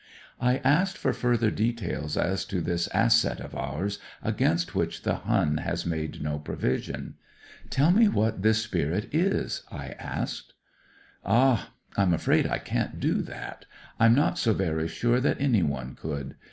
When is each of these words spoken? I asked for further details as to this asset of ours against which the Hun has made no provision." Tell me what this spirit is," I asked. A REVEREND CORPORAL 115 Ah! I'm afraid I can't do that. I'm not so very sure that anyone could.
I 0.39 0.57
asked 0.63 0.97
for 0.97 1.13
further 1.13 1.51
details 1.51 2.17
as 2.17 2.43
to 2.45 2.59
this 2.59 2.87
asset 2.87 3.39
of 3.39 3.53
ours 3.53 3.99
against 4.23 4.73
which 4.73 5.03
the 5.03 5.13
Hun 5.17 5.57
has 5.57 5.85
made 5.85 6.23
no 6.23 6.39
provision." 6.39 7.17
Tell 7.69 7.91
me 7.91 8.07
what 8.07 8.41
this 8.41 8.63
spirit 8.63 9.13
is," 9.13 9.61
I 9.71 9.89
asked. 9.99 10.53
A 11.23 11.29
REVEREND 11.29 11.37
CORPORAL 11.37 11.49
115 11.97 11.97
Ah! 11.97 12.01
I'm 12.01 12.13
afraid 12.15 12.47
I 12.47 12.57
can't 12.57 12.99
do 12.99 13.21
that. 13.21 13.65
I'm 13.99 14.15
not 14.15 14.39
so 14.39 14.53
very 14.53 14.87
sure 14.87 15.19
that 15.21 15.37
anyone 15.39 15.93
could. 15.93 16.33